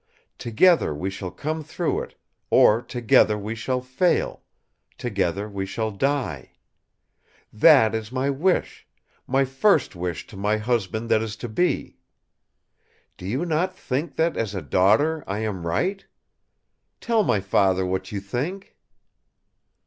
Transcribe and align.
Together 0.39 0.95
we 0.95 1.11
shall 1.11 1.29
come 1.29 1.63
through 1.63 2.01
it; 2.01 2.15
or 2.49 2.81
together 2.81 3.37
we 3.37 3.53
shall 3.53 3.81
fail; 3.81 4.41
together 4.97 5.47
we 5.47 5.63
shall 5.63 5.91
die. 5.91 6.53
That 7.53 7.93
is 7.93 8.11
my 8.11 8.27
wish; 8.31 8.87
my 9.27 9.45
first 9.45 9.95
wish 9.95 10.25
to 10.25 10.35
my 10.35 10.57
husband 10.57 11.09
that 11.11 11.21
is 11.21 11.35
to 11.35 11.47
be! 11.47 11.99
Do 13.15 13.27
you 13.27 13.45
not 13.45 13.75
think 13.77 14.15
that, 14.15 14.35
as 14.35 14.55
a 14.55 14.61
daughter, 14.63 15.23
I 15.27 15.37
am 15.41 15.67
right? 15.67 16.03
Tell 16.99 17.21
my 17.23 17.39
Father 17.39 17.85
what 17.85 18.11
you 18.11 18.19
think!" 18.19 18.75